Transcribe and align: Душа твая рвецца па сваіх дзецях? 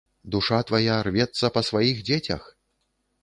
Душа 0.35 0.59
твая 0.69 0.95
рвецца 1.07 1.51
па 1.57 1.61
сваіх 1.69 2.01
дзецях? 2.07 2.47